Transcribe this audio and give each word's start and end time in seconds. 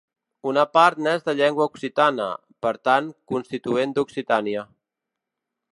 Una 0.51 0.61
part 0.77 1.01
n'és 1.07 1.25
de 1.27 1.35
llengua 1.41 1.67
occitana, 1.73 2.27
per 2.67 2.73
tant 2.89 3.11
constituent 3.33 3.95
d'Occitània. 3.99 4.65